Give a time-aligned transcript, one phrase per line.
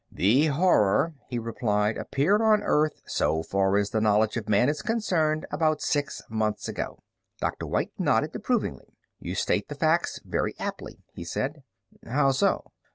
[0.11, 4.81] "The Horror," he replied, "appeared on Earth, so far as the knowledge of man is
[4.81, 7.03] concerned, about six months ago."
[7.39, 7.67] Dr.
[7.67, 8.95] White nodded approvingly.
[9.19, 11.61] "You state the facts very aptly," he said.
[12.07, 12.71] "How so?"